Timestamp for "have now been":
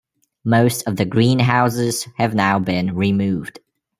2.17-2.95